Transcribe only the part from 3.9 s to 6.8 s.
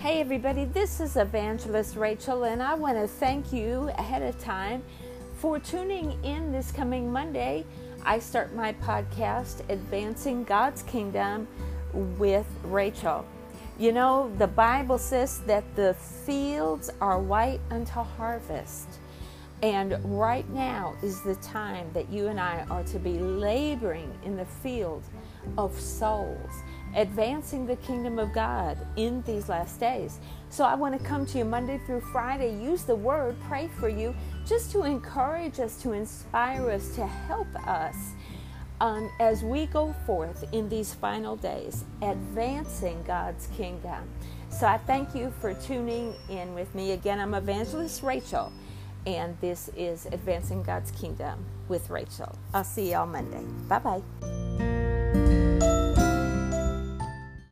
ahead of time for tuning in this